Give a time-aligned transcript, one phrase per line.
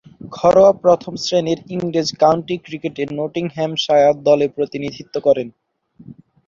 [0.31, 5.47] ঘরোয়া প্রথম-শ্রেণীর ইংরেজ কাউন্টি ক্রিকেটে নটিংহ্যামশায়ার দলের প্রতিনিধিত্ব করেন।